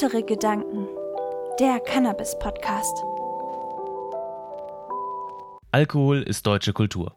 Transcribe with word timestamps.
Heitere 0.00 0.22
Gedanken, 0.22 0.86
der 1.58 1.80
Cannabis-Podcast. 1.80 3.02
Alkohol 5.72 6.22
ist 6.22 6.46
deutsche 6.46 6.72
Kultur. 6.72 7.16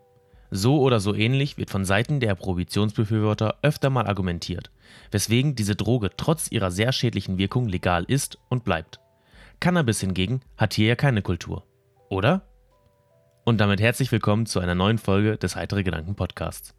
So 0.49 0.81
oder 0.81 0.99
so 0.99 1.13
ähnlich 1.13 1.59
wird 1.59 1.69
von 1.69 1.85
Seiten 1.85 2.19
der 2.19 2.33
Prohibitionsbefürworter 2.33 3.59
öfter 3.61 3.91
mal 3.91 4.07
argumentiert, 4.07 4.71
weswegen 5.11 5.53
diese 5.53 5.75
Droge 5.75 6.09
trotz 6.17 6.49
ihrer 6.49 6.71
sehr 6.71 6.91
schädlichen 6.91 7.37
Wirkung 7.37 7.67
legal 7.67 8.03
ist 8.05 8.39
und 8.49 8.63
bleibt. 8.63 8.99
Cannabis 9.59 9.99
hingegen 9.99 10.41
hat 10.57 10.73
hier 10.73 10.87
ja 10.87 10.95
keine 10.95 11.21
Kultur. 11.21 11.67
Oder? 12.09 12.47
Und 13.45 13.61
damit 13.61 13.79
herzlich 13.79 14.11
willkommen 14.11 14.47
zu 14.47 14.59
einer 14.59 14.73
neuen 14.73 14.97
Folge 14.97 15.37
des 15.37 15.55
Heitere 15.55 15.83
Gedanken 15.83 16.15
Podcasts. 16.15 16.73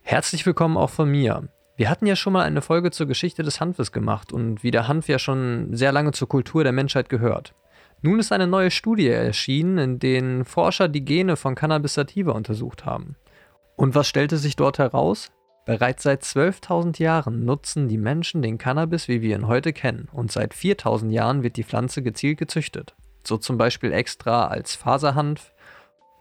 Herzlich 0.00 0.46
willkommen 0.46 0.76
auch 0.76 0.90
von 0.90 1.10
mir. 1.10 1.48
Wir 1.76 1.90
hatten 1.90 2.06
ja 2.06 2.14
schon 2.14 2.32
mal 2.32 2.44
eine 2.44 2.62
Folge 2.62 2.92
zur 2.92 3.06
Geschichte 3.06 3.42
des 3.42 3.60
Hanfes 3.60 3.90
gemacht 3.90 4.32
und 4.32 4.62
wie 4.62 4.70
der 4.70 4.86
Hanf 4.86 5.08
ja 5.08 5.18
schon 5.18 5.74
sehr 5.74 5.90
lange 5.90 6.12
zur 6.12 6.28
Kultur 6.28 6.62
der 6.62 6.72
Menschheit 6.72 7.08
gehört. 7.08 7.52
Nun 8.00 8.20
ist 8.20 8.32
eine 8.32 8.46
neue 8.46 8.70
Studie 8.70 9.08
erschienen, 9.08 9.78
in 9.78 9.98
der 9.98 10.44
Forscher 10.44 10.88
die 10.88 11.04
Gene 11.04 11.36
von 11.36 11.56
Cannabis 11.56 11.94
sativa 11.94 12.32
untersucht 12.32 12.84
haben. 12.84 13.16
Und 13.76 13.96
was 13.96 14.06
stellte 14.06 14.36
sich 14.36 14.54
dort 14.54 14.78
heraus? 14.78 15.32
Bereits 15.66 16.04
seit 16.04 16.22
12.000 16.22 17.02
Jahren 17.02 17.44
nutzen 17.44 17.88
die 17.88 17.98
Menschen 17.98 18.42
den 18.42 18.58
Cannabis, 18.58 19.08
wie 19.08 19.22
wir 19.22 19.34
ihn 19.34 19.48
heute 19.48 19.72
kennen, 19.72 20.08
und 20.12 20.30
seit 20.30 20.54
4.000 20.54 21.10
Jahren 21.10 21.42
wird 21.42 21.56
die 21.56 21.64
Pflanze 21.64 22.02
gezielt 22.02 22.38
gezüchtet. 22.38 22.94
So 23.26 23.38
zum 23.38 23.56
Beispiel 23.56 23.90
extra 23.92 24.46
als 24.46 24.76
Faserhanf, 24.76 25.53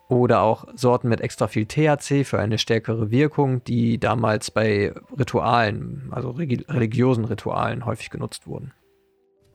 oder 0.09 0.41
auch 0.41 0.66
Sorten 0.75 1.09
mit 1.09 1.21
extra 1.21 1.48
viel 1.48 1.66
THC 1.66 2.23
für 2.25 2.39
eine 2.39 2.57
stärkere 2.57 3.09
Wirkung, 3.12 3.63
die 3.63 3.99
damals 3.99 4.52
bei 4.52 4.93
Ritualen, 5.17 6.09
also 6.12 6.31
religiösen 6.31 7.26
Ritualen 7.26 7.85
häufig 7.85 8.10
genutzt 8.10 8.48
wurden. 8.48 8.73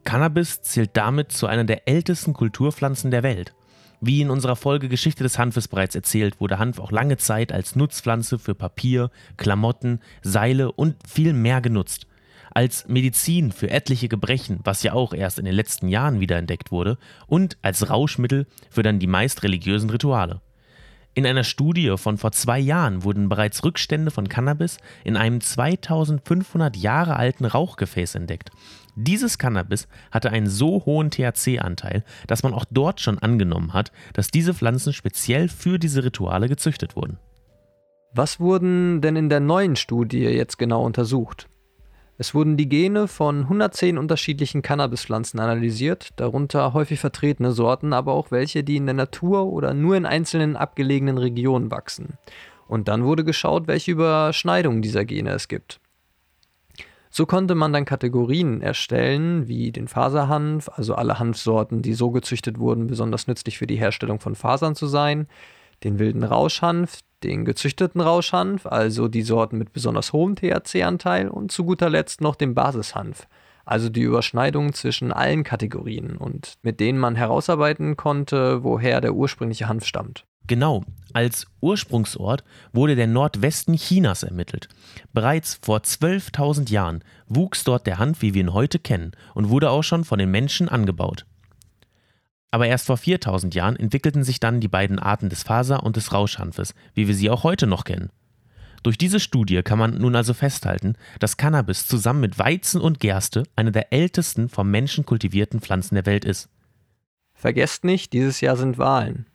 Cannabis 0.05 0.63
zählt 0.63 0.91
damit 0.95 1.33
zu 1.33 1.47
einer 1.47 1.65
der 1.65 1.87
ältesten 1.87 2.33
Kulturpflanzen 2.33 3.11
der 3.11 3.23
Welt. 3.23 3.55
Wie 4.01 4.21
in 4.21 4.31
unserer 4.31 4.57
Folge 4.57 4.89
Geschichte 4.89 5.23
des 5.23 5.39
Hanfes 5.39 5.69
bereits 5.69 5.95
erzählt, 5.95 6.41
wurde 6.41 6.59
Hanf 6.59 6.79
auch 6.79 6.93
lange 6.93 7.17
Zeit 7.17 7.53
als 7.53 7.77
Nutzpflanze 7.77 8.39
für 8.39 8.55
Papier, 8.55 9.11
Klamotten, 9.37 10.01
Seile 10.23 10.73
und 10.73 10.97
viel 11.07 11.33
mehr 11.33 11.61
genutzt. 11.61 12.07
Als 12.51 12.87
Medizin 12.89 13.53
für 13.53 13.71
etliche 13.71 14.09
Gebrechen, 14.09 14.61
was 14.65 14.83
ja 14.83 14.93
auch 14.93 15.13
erst 15.13 15.39
in 15.39 15.45
den 15.45 15.55
letzten 15.55 15.89
Jahren 15.89 16.21
wiederentdeckt 16.21 16.71
wurde, 16.71 16.99
und 17.27 17.59
als 17.63 17.91
Rauschmittel 17.91 18.47
für 18.71 18.83
dann 18.83 18.99
die 18.99 19.07
meist 19.07 19.43
religiösen 19.43 19.91
Rituale. 19.91 20.41
In 21.19 21.27
einer 21.27 21.43
Studie 21.43 21.95
von 21.97 22.17
vor 22.17 22.31
zwei 22.31 22.61
Jahren 22.61 23.03
wurden 23.03 23.29
bereits 23.29 23.65
Rückstände 23.65 24.13
von 24.13 24.29
Cannabis 24.29 24.79
in 25.03 25.17
einem 25.17 25.41
2500 25.41 26.77
Jahre 26.77 27.17
alten 27.17 27.45
Rauchgefäß 27.45 28.15
entdeckt. 28.15 28.51
Dieses 28.95 29.37
Cannabis 29.37 29.89
hatte 30.13 30.31
einen 30.31 30.47
so 30.47 30.85
hohen 30.87 31.11
THC-Anteil, 31.11 32.05
dass 32.29 32.45
man 32.45 32.55
auch 32.55 32.65
dort 32.71 33.01
schon 33.01 33.19
angenommen 33.19 33.73
hat, 33.73 33.91
dass 34.13 34.31
diese 34.31 34.55
Pflanzen 34.55 34.93
speziell 34.93 35.49
für 35.49 35.79
diese 35.79 36.05
Rituale 36.05 36.49
gezüchtet 36.49 36.95
wurden. 36.95 37.19
Was 38.13 38.39
wurden 38.39 39.01
denn 39.01 39.17
in 39.17 39.29
der 39.29 39.41
neuen 39.41 39.75
Studie 39.75 40.21
jetzt 40.23 40.57
genau 40.57 40.85
untersucht? 40.85 41.49
Es 42.21 42.35
wurden 42.35 42.57
die 42.57 42.69
Gene 42.69 43.07
von 43.07 43.43
110 43.43 43.97
unterschiedlichen 43.97 44.61
Cannabispflanzen 44.61 45.39
analysiert, 45.39 46.11
darunter 46.17 46.73
häufig 46.75 46.99
vertretene 46.99 47.53
Sorten, 47.53 47.93
aber 47.93 48.13
auch 48.13 48.33
welche, 48.33 48.65
die 48.65 48.77
in 48.77 48.87
der 48.87 48.95
Natur 48.97 49.47
oder 49.47 49.73
nur 49.73 49.97
in 49.97 50.05
einzelnen 50.05 50.57
abgelegenen 50.57 51.17
Regionen 51.17 51.71
wachsen. 51.71 52.19
Und 52.67 52.89
dann 52.89 53.05
wurde 53.05 53.23
geschaut, 53.23 53.69
welche 53.69 53.93
Überschneidungen 53.93 54.83
dieser 54.83 55.05
Gene 55.05 55.31
es 55.31 55.47
gibt. 55.47 55.79
So 57.09 57.25
konnte 57.25 57.55
man 57.55 57.73
dann 57.73 57.85
Kategorien 57.85 58.63
erstellen, 58.63 59.47
wie 59.47 59.71
den 59.71 59.87
Faserhanf, 59.87 60.69
also 60.75 60.97
alle 60.97 61.21
Hanfsorten, 61.21 61.83
die 61.83 61.95
so 61.95 62.11
gezüchtet 62.11 62.59
wurden, 62.59 62.89
besonders 62.89 63.29
nützlich 63.29 63.59
für 63.59 63.69
die 63.69 63.77
Herstellung 63.77 64.19
von 64.19 64.35
Fasern 64.35 64.75
zu 64.75 64.89
sein, 64.89 65.29
den 65.85 66.01
wilden 66.01 66.25
Rauschhanf, 66.25 66.99
den 67.23 67.45
gezüchteten 67.45 68.01
Rauschhanf, 68.01 68.67
also 68.67 69.09
die 69.09 69.23
Sorten 69.23 69.59
mit 69.59 69.73
besonders 69.73 70.13
hohem 70.13 70.37
THC-Anteil 70.37 71.29
und 71.29 71.53
zu 71.53 71.65
guter 71.65 71.91
Letzt 71.91 72.21
noch 72.21 72.37
den 72.37 72.55
Basishanf, 72.55 73.27
also 73.65 73.89
die 73.89 74.03
Überschneidung 74.03 74.73
zwischen 74.73 75.13
allen 75.13 75.45
Kategorien 75.45 76.17
und 76.17 76.55
mit 76.63 76.81
denen 76.81 76.99
man 76.99 77.17
herausarbeiten 77.17 77.97
konnte, 77.97 78.63
woher 78.65 79.01
der 79.01 79.15
ursprüngliche 79.15 79.69
Hanf 79.69 79.85
stammt. 79.85 80.25
Genau, 80.49 80.83
als 81.13 81.47
Ursprungsort 81.61 82.43
wurde 82.73 82.97
der 82.97 83.07
Nordwesten 83.07 83.75
Chinas 83.75 84.23
ermittelt. 84.23 84.69
Bereits 85.13 85.59
vor 85.61 85.81
12.000 85.81 86.71
Jahren 86.71 87.05
wuchs 87.27 87.65
dort 87.65 87.87
der 87.87 87.99
Hanf, 87.99 88.23
wie 88.23 88.33
wir 88.33 88.41
ihn 88.41 88.55
heute 88.55 88.79
kennen, 88.79 89.13
und 89.35 89.51
wurde 89.51 89.69
auch 89.71 89.83
schon 89.83 90.05
von 90.05 90.19
den 90.19 90.31
Menschen 90.31 90.71
angebaut. 90.71 91.27
Aber 92.51 92.67
erst 92.67 92.87
vor 92.87 92.97
4000 92.97 93.55
Jahren 93.55 93.77
entwickelten 93.77 94.25
sich 94.25 94.41
dann 94.41 94.61
die 94.61 94.69
beiden 94.69 94.99
Arten 94.99 95.29
des 95.29 95.43
Faser- 95.43 95.83
und 95.83 95.97
des 95.97 96.13
Rauschhanfes, 96.13 96.75
wie 96.95 97.07
wir 97.07 97.15
sie 97.15 97.31
auch 97.31 97.45
heute 97.45 97.67
noch 97.67 97.85
kennen. 97.85 98.11
Durch 98.83 98.97
diese 98.97 99.21
Studie 99.21 99.63
kann 99.63 99.79
man 99.79 99.99
nun 99.99 100.15
also 100.15 100.35
festhalten, 100.35 100.95
dass 101.19 101.37
Cannabis 101.37 101.87
zusammen 101.87 102.21
mit 102.21 102.39
Weizen 102.39 102.81
und 102.81 103.01
Gerste 103.01 103.43
eine 103.57 103.73
der 103.73 103.93
ältesten 103.93 104.49
vom 104.49 104.71
Menschen 104.71 105.05
kultivierten 105.05 105.61
Pflanzen 105.61 105.97
der 105.97 106.07
Welt 106.07 106.25
ist. 106.25 106.49
Vergesst 107.35 107.85
nicht, 107.85 108.13
dieses 108.13 108.41
Jahr 108.41 108.57
sind 108.57 108.79
Wahlen. 108.79 109.27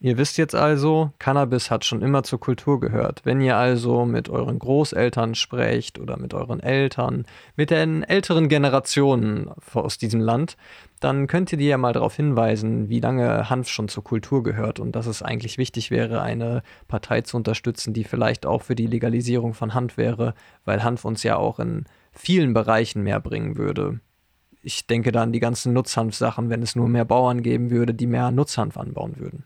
Ihr 0.00 0.16
wisst 0.16 0.38
jetzt 0.38 0.54
also, 0.54 1.10
Cannabis 1.18 1.72
hat 1.72 1.84
schon 1.84 2.02
immer 2.02 2.22
zur 2.22 2.38
Kultur 2.38 2.78
gehört. 2.78 3.22
Wenn 3.24 3.40
ihr 3.40 3.56
also 3.56 4.04
mit 4.04 4.28
euren 4.28 4.60
Großeltern 4.60 5.34
sprecht 5.34 5.98
oder 5.98 6.16
mit 6.16 6.34
euren 6.34 6.60
Eltern, 6.60 7.26
mit 7.56 7.70
den 7.70 8.04
älteren 8.04 8.48
Generationen 8.48 9.50
aus 9.74 9.98
diesem 9.98 10.20
Land, 10.20 10.56
dann 11.00 11.26
könnt 11.26 11.50
ihr 11.50 11.58
die 11.58 11.66
ja 11.66 11.78
mal 11.78 11.92
darauf 11.92 12.14
hinweisen, 12.14 12.88
wie 12.88 13.00
lange 13.00 13.50
Hanf 13.50 13.68
schon 13.68 13.88
zur 13.88 14.04
Kultur 14.04 14.44
gehört 14.44 14.78
und 14.78 14.92
dass 14.92 15.06
es 15.06 15.20
eigentlich 15.20 15.58
wichtig 15.58 15.90
wäre, 15.90 16.22
eine 16.22 16.62
Partei 16.86 17.22
zu 17.22 17.36
unterstützen, 17.36 17.92
die 17.92 18.04
vielleicht 18.04 18.46
auch 18.46 18.62
für 18.62 18.76
die 18.76 18.86
Legalisierung 18.86 19.52
von 19.52 19.74
Hanf 19.74 19.96
wäre, 19.96 20.34
weil 20.64 20.84
Hanf 20.84 21.04
uns 21.04 21.24
ja 21.24 21.36
auch 21.36 21.58
in 21.58 21.86
vielen 22.12 22.54
Bereichen 22.54 23.02
mehr 23.02 23.18
bringen 23.18 23.56
würde. 23.56 23.98
Ich 24.62 24.86
denke 24.86 25.10
da 25.10 25.24
an 25.24 25.32
die 25.32 25.40
ganzen 25.40 25.72
Nutzhanf-Sachen, 25.72 26.50
wenn 26.50 26.62
es 26.62 26.76
nur 26.76 26.88
mehr 26.88 27.04
Bauern 27.04 27.42
geben 27.42 27.72
würde, 27.72 27.94
die 27.94 28.06
mehr 28.06 28.30
Nutzhanf 28.30 28.76
anbauen 28.76 29.14
würden. 29.16 29.42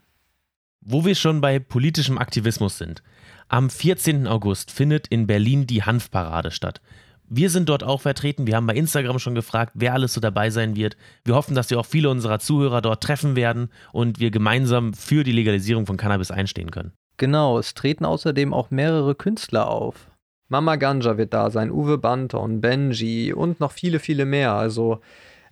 Wo 0.84 1.04
wir 1.04 1.15
schon 1.15 1.41
bei 1.41 1.60
politischem 1.60 2.19
Aktivismus 2.19 2.76
sind. 2.76 3.04
Am 3.47 3.70
14. 3.70 4.26
August 4.26 4.72
findet 4.72 5.06
in 5.06 5.28
Berlin 5.28 5.65
die 5.65 5.84
Hanfparade 5.84 6.50
statt. 6.50 6.81
Wir 7.28 7.50
sind 7.50 7.69
dort 7.69 7.84
auch 7.84 8.00
vertreten. 8.00 8.48
Wir 8.48 8.56
haben 8.56 8.66
bei 8.66 8.75
Instagram 8.75 9.21
schon 9.21 9.37
gefragt, 9.37 9.75
wer 9.76 9.94
alles 9.94 10.12
so 10.12 10.21
dabei 10.21 10.50
sein 10.50 10.75
wird. 10.75 10.97
Wir 11.25 11.37
hoffen, 11.37 11.54
dass 11.54 11.71
wir 11.71 11.78
auch 11.78 11.87
viele 11.87 12.10
unserer 12.10 12.41
Zuhörer 12.41 12.82
dort 12.82 13.00
treffen 13.00 13.37
werden 13.37 13.71
und 13.92 14.19
wir 14.19 14.32
gemeinsam 14.32 14.92
für 14.92 15.22
die 15.22 15.31
Legalisierung 15.31 15.87
von 15.87 15.97
Cannabis 15.97 16.32
einstehen 16.32 16.72
können. 16.72 16.92
Genau, 17.16 17.60
es 17.60 17.75
treten 17.75 18.04
außerdem 18.04 18.53
auch 18.53 18.72
mehrere 18.72 19.15
Künstler 19.15 19.69
auf. 19.69 20.10
Mama 20.48 20.75
Ganja 20.75 21.16
wird 21.16 21.32
da 21.32 21.50
sein, 21.50 21.71
Uwe 21.71 21.97
Banton, 21.97 22.60
Benji 22.60 23.32
und 23.32 23.60
noch 23.60 23.71
viele, 23.71 24.00
viele 24.00 24.25
mehr. 24.25 24.54
Also 24.54 25.00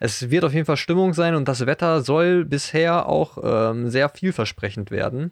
es 0.01 0.31
wird 0.31 0.45
auf 0.45 0.55
jeden 0.55 0.65
Fall 0.65 0.79
Stimmung 0.79 1.13
sein 1.13 1.35
und 1.35 1.47
das 1.47 1.67
Wetter 1.67 2.01
soll 2.01 2.47
bisher 2.47 3.07
auch 3.07 3.39
ähm, 3.43 3.91
sehr 3.91 4.09
vielversprechend 4.09 4.91
werden. 4.91 5.31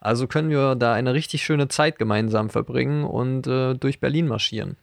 Also 0.00 0.26
können 0.26 0.48
wir 0.48 0.74
da 0.74 0.94
eine 0.94 1.12
richtig 1.12 1.44
schöne 1.44 1.68
Zeit 1.68 1.98
gemeinsam 1.98 2.48
verbringen 2.48 3.04
und 3.04 3.46
äh, 3.46 3.74
durch 3.74 4.00
Berlin 4.00 4.26
marschieren. 4.26 4.76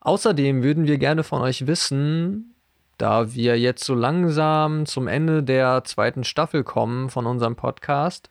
Außerdem 0.00 0.62
würden 0.62 0.86
wir 0.86 0.98
gerne 0.98 1.24
von 1.24 1.40
euch 1.40 1.66
wissen, 1.66 2.54
da 2.98 3.32
wir 3.32 3.58
jetzt 3.58 3.84
so 3.84 3.94
langsam 3.94 4.84
zum 4.84 5.08
Ende 5.08 5.42
der 5.42 5.82
zweiten 5.84 6.22
Staffel 6.22 6.62
kommen 6.62 7.08
von 7.08 7.24
unserem 7.24 7.56
Podcast, 7.56 8.30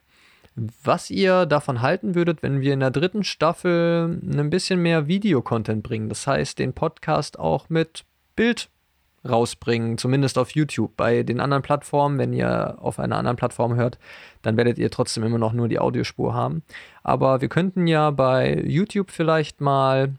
was 0.54 1.10
ihr 1.10 1.46
davon 1.46 1.82
halten 1.82 2.14
würdet, 2.14 2.44
wenn 2.44 2.60
wir 2.60 2.74
in 2.74 2.80
der 2.80 2.92
dritten 2.92 3.24
Staffel 3.24 4.20
ein 4.22 4.50
bisschen 4.50 4.80
mehr 4.80 5.08
Videocontent 5.08 5.82
bringen. 5.82 6.08
Das 6.08 6.28
heißt, 6.28 6.60
den 6.60 6.74
Podcast 6.74 7.40
auch 7.40 7.68
mit 7.68 8.04
Bild 8.36 8.68
rausbringen, 9.28 9.98
zumindest 9.98 10.38
auf 10.38 10.50
YouTube. 10.50 10.96
Bei 10.96 11.22
den 11.22 11.40
anderen 11.40 11.62
Plattformen, 11.62 12.18
wenn 12.18 12.32
ihr 12.32 12.76
auf 12.80 12.98
einer 12.98 13.16
anderen 13.16 13.36
Plattform 13.36 13.74
hört, 13.74 13.98
dann 14.42 14.56
werdet 14.56 14.78
ihr 14.78 14.90
trotzdem 14.90 15.24
immer 15.24 15.38
noch 15.38 15.52
nur 15.52 15.68
die 15.68 15.78
Audiospur 15.78 16.34
haben. 16.34 16.62
Aber 17.02 17.40
wir 17.40 17.48
könnten 17.48 17.86
ja 17.86 18.10
bei 18.10 18.62
YouTube 18.66 19.10
vielleicht 19.10 19.60
mal 19.60 20.14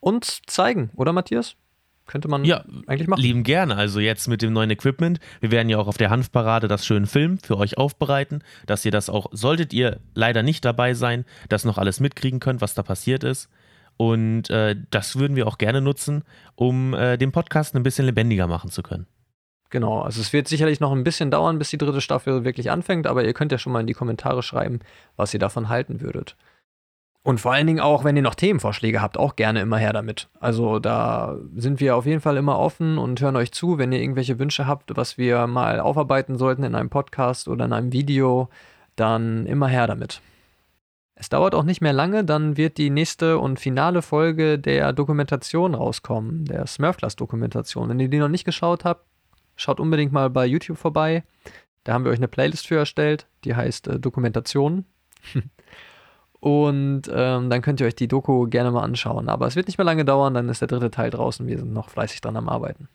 uns 0.00 0.40
zeigen, 0.46 0.90
oder 0.96 1.12
Matthias? 1.12 1.56
Könnte 2.06 2.28
man 2.28 2.44
ja, 2.44 2.64
eigentlich 2.86 3.06
machen. 3.06 3.20
Lieben 3.20 3.42
gerne. 3.42 3.76
Also 3.76 4.00
jetzt 4.00 4.28
mit 4.28 4.40
dem 4.40 4.54
neuen 4.54 4.70
Equipment. 4.70 5.20
Wir 5.40 5.50
werden 5.50 5.68
ja 5.68 5.76
auch 5.76 5.88
auf 5.88 5.98
der 5.98 6.08
Hanfparade 6.08 6.66
das 6.66 6.86
schön 6.86 7.04
Film 7.04 7.38
für 7.38 7.58
euch 7.58 7.76
aufbereiten, 7.76 8.42
dass 8.64 8.84
ihr 8.86 8.90
das 8.90 9.10
auch, 9.10 9.26
solltet 9.32 9.74
ihr 9.74 10.00
leider 10.14 10.42
nicht 10.42 10.64
dabei 10.64 10.94
sein, 10.94 11.26
das 11.50 11.64
noch 11.64 11.76
alles 11.76 12.00
mitkriegen 12.00 12.40
könnt, 12.40 12.62
was 12.62 12.72
da 12.72 12.82
passiert 12.82 13.24
ist. 13.24 13.50
Und 13.98 14.48
äh, 14.48 14.76
das 14.90 15.18
würden 15.18 15.36
wir 15.36 15.46
auch 15.46 15.58
gerne 15.58 15.80
nutzen, 15.82 16.22
um 16.54 16.94
äh, 16.94 17.18
den 17.18 17.32
Podcast 17.32 17.74
ein 17.74 17.82
bisschen 17.82 18.06
lebendiger 18.06 18.46
machen 18.46 18.70
zu 18.70 18.82
können. 18.82 19.06
Genau, 19.70 20.00
also 20.00 20.20
es 20.20 20.32
wird 20.32 20.48
sicherlich 20.48 20.80
noch 20.80 20.92
ein 20.92 21.04
bisschen 21.04 21.30
dauern, 21.30 21.58
bis 21.58 21.68
die 21.68 21.78
dritte 21.78 22.00
Staffel 22.00 22.44
wirklich 22.44 22.70
anfängt, 22.70 23.06
aber 23.06 23.24
ihr 23.24 23.34
könnt 23.34 23.52
ja 23.52 23.58
schon 23.58 23.72
mal 23.72 23.80
in 23.80 23.86
die 23.86 23.94
Kommentare 23.94 24.42
schreiben, 24.42 24.78
was 25.16 25.34
ihr 25.34 25.40
davon 25.40 25.68
halten 25.68 26.00
würdet. 26.00 26.36
Und 27.24 27.40
vor 27.40 27.52
allen 27.52 27.66
Dingen 27.66 27.80
auch, 27.80 28.04
wenn 28.04 28.16
ihr 28.16 28.22
noch 28.22 28.36
Themenvorschläge 28.36 29.02
habt, 29.02 29.18
auch 29.18 29.36
gerne 29.36 29.60
immer 29.60 29.76
her 29.76 29.92
damit. 29.92 30.28
Also 30.40 30.78
da 30.78 31.36
sind 31.56 31.80
wir 31.80 31.96
auf 31.96 32.06
jeden 32.06 32.22
Fall 32.22 32.36
immer 32.38 32.58
offen 32.58 32.96
und 32.96 33.20
hören 33.20 33.36
euch 33.36 33.52
zu, 33.52 33.76
wenn 33.76 33.92
ihr 33.92 34.00
irgendwelche 34.00 34.38
Wünsche 34.38 34.66
habt, 34.66 34.96
was 34.96 35.18
wir 35.18 35.46
mal 35.48 35.80
aufarbeiten 35.80 36.38
sollten 36.38 36.62
in 36.62 36.74
einem 36.74 36.88
Podcast 36.88 37.48
oder 37.48 37.66
in 37.66 37.72
einem 37.72 37.92
Video, 37.92 38.48
dann 38.96 39.44
immer 39.44 39.68
her 39.68 39.86
damit. 39.86 40.22
Es 41.20 41.28
dauert 41.28 41.52
auch 41.56 41.64
nicht 41.64 41.80
mehr 41.80 41.92
lange, 41.92 42.24
dann 42.24 42.56
wird 42.56 42.78
die 42.78 42.90
nächste 42.90 43.40
und 43.40 43.58
finale 43.58 44.02
Folge 44.02 44.56
der 44.56 44.92
Dokumentation 44.92 45.74
rauskommen, 45.74 46.44
der 46.44 46.64
Smurfclass-Dokumentation. 46.64 47.88
Wenn 47.88 47.98
ihr 47.98 48.08
die 48.08 48.20
noch 48.20 48.28
nicht 48.28 48.44
geschaut 48.44 48.84
habt, 48.84 49.04
schaut 49.56 49.80
unbedingt 49.80 50.12
mal 50.12 50.30
bei 50.30 50.46
YouTube 50.46 50.78
vorbei. 50.78 51.24
Da 51.82 51.92
haben 51.92 52.04
wir 52.04 52.12
euch 52.12 52.18
eine 52.18 52.28
Playlist 52.28 52.68
für 52.68 52.76
erstellt, 52.76 53.26
die 53.42 53.56
heißt 53.56 53.88
äh, 53.88 53.98
Dokumentation. 53.98 54.84
und 56.40 57.02
ähm, 57.12 57.50
dann 57.50 57.62
könnt 57.62 57.80
ihr 57.80 57.88
euch 57.88 57.96
die 57.96 58.06
Doku 58.06 58.46
gerne 58.46 58.70
mal 58.70 58.84
anschauen. 58.84 59.28
Aber 59.28 59.48
es 59.48 59.56
wird 59.56 59.66
nicht 59.66 59.78
mehr 59.78 59.84
lange 59.84 60.04
dauern, 60.04 60.34
dann 60.34 60.48
ist 60.48 60.60
der 60.60 60.68
dritte 60.68 60.92
Teil 60.92 61.10
draußen. 61.10 61.48
Wir 61.48 61.58
sind 61.58 61.72
noch 61.72 61.88
fleißig 61.88 62.20
dran 62.20 62.36
am 62.36 62.48
Arbeiten. 62.48 62.88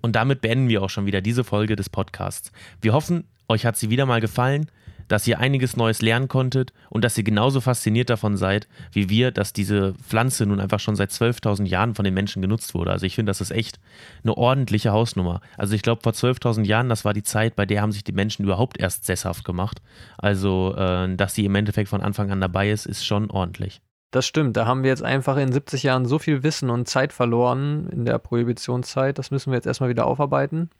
Und 0.00 0.16
damit 0.16 0.40
beenden 0.40 0.68
wir 0.68 0.82
auch 0.82 0.90
schon 0.90 1.06
wieder 1.06 1.20
diese 1.20 1.44
Folge 1.44 1.76
des 1.76 1.90
Podcasts. 1.90 2.50
Wir 2.80 2.92
hoffen, 2.92 3.28
euch 3.48 3.64
hat 3.64 3.76
sie 3.76 3.88
wieder 3.88 4.04
mal 4.04 4.20
gefallen 4.20 4.68
dass 5.08 5.26
ihr 5.26 5.38
einiges 5.38 5.76
Neues 5.76 6.02
lernen 6.02 6.28
konntet 6.28 6.72
und 6.90 7.04
dass 7.04 7.18
ihr 7.18 7.24
genauso 7.24 7.60
fasziniert 7.60 8.10
davon 8.10 8.36
seid, 8.36 8.68
wie 8.92 9.08
wir, 9.08 9.30
dass 9.30 9.52
diese 9.52 9.94
Pflanze 9.94 10.46
nun 10.46 10.60
einfach 10.60 10.80
schon 10.80 10.96
seit 10.96 11.10
12.000 11.10 11.66
Jahren 11.66 11.94
von 11.94 12.04
den 12.04 12.14
Menschen 12.14 12.42
genutzt 12.42 12.74
wurde. 12.74 12.92
Also 12.92 13.06
ich 13.06 13.14
finde, 13.14 13.30
das 13.30 13.40
ist 13.40 13.50
echt 13.50 13.80
eine 14.22 14.36
ordentliche 14.36 14.92
Hausnummer. 14.92 15.40
Also 15.56 15.74
ich 15.74 15.82
glaube, 15.82 16.02
vor 16.02 16.12
12.000 16.12 16.64
Jahren, 16.64 16.88
das 16.88 17.04
war 17.04 17.14
die 17.14 17.22
Zeit, 17.22 17.56
bei 17.56 17.66
der 17.66 17.82
haben 17.82 17.92
sich 17.92 18.04
die 18.04 18.12
Menschen 18.12 18.44
überhaupt 18.44 18.78
erst 18.78 19.04
sesshaft 19.04 19.44
gemacht. 19.44 19.80
Also, 20.18 20.74
äh, 20.76 21.14
dass 21.16 21.34
sie 21.34 21.44
im 21.44 21.54
Endeffekt 21.54 21.88
von 21.88 22.02
Anfang 22.02 22.30
an 22.30 22.40
dabei 22.40 22.70
ist, 22.70 22.86
ist 22.86 23.04
schon 23.04 23.30
ordentlich. 23.30 23.80
Das 24.10 24.26
stimmt, 24.26 24.56
da 24.56 24.64
haben 24.64 24.82
wir 24.82 24.88
jetzt 24.88 25.02
einfach 25.02 25.36
in 25.36 25.52
70 25.52 25.82
Jahren 25.82 26.06
so 26.06 26.18
viel 26.18 26.42
Wissen 26.42 26.70
und 26.70 26.88
Zeit 26.88 27.12
verloren 27.12 27.88
in 27.90 28.06
der 28.06 28.18
Prohibitionszeit. 28.18 29.18
Das 29.18 29.30
müssen 29.30 29.50
wir 29.50 29.56
jetzt 29.56 29.66
erstmal 29.66 29.90
wieder 29.90 30.06
aufarbeiten. 30.06 30.70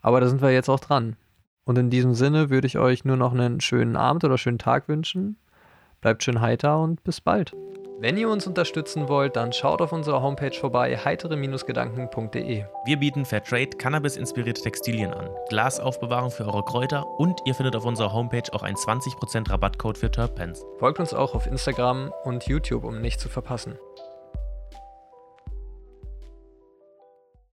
Aber 0.00 0.20
da 0.20 0.28
sind 0.28 0.40
wir 0.40 0.50
jetzt 0.52 0.70
auch 0.70 0.80
dran. 0.80 1.16
Und 1.68 1.76
in 1.76 1.90
diesem 1.90 2.14
Sinne 2.14 2.48
würde 2.48 2.66
ich 2.66 2.78
euch 2.78 3.04
nur 3.04 3.18
noch 3.18 3.34
einen 3.34 3.60
schönen 3.60 3.94
Abend 3.94 4.24
oder 4.24 4.38
schönen 4.38 4.56
Tag 4.56 4.88
wünschen. 4.88 5.36
Bleibt 6.00 6.22
schön 6.22 6.40
heiter 6.40 6.80
und 6.80 7.04
bis 7.04 7.20
bald. 7.20 7.52
Wenn 8.00 8.16
ihr 8.16 8.30
uns 8.30 8.46
unterstützen 8.46 9.06
wollt, 9.10 9.36
dann 9.36 9.52
schaut 9.52 9.82
auf 9.82 9.92
unserer 9.92 10.22
Homepage 10.22 10.54
vorbei, 10.58 10.96
heitere-gedanken.de. 10.96 12.64
Wir 12.86 12.96
bieten 12.96 13.26
Fairtrade 13.26 13.76
Cannabis-inspirierte 13.76 14.62
Textilien 14.62 15.12
an, 15.12 15.28
Glasaufbewahrung 15.50 16.30
für 16.30 16.46
eure 16.46 16.64
Kräuter 16.64 17.06
und 17.18 17.38
ihr 17.44 17.54
findet 17.54 17.76
auf 17.76 17.84
unserer 17.84 18.14
Homepage 18.14 18.50
auch 18.52 18.62
einen 18.62 18.76
20% 18.76 19.50
Rabattcode 19.50 19.98
für 19.98 20.10
Terpens. 20.10 20.64
Folgt 20.78 21.00
uns 21.00 21.12
auch 21.12 21.34
auf 21.34 21.46
Instagram 21.46 22.14
und 22.24 22.46
YouTube, 22.46 22.84
um 22.84 23.02
nichts 23.02 23.22
zu 23.22 23.28
verpassen. 23.28 23.78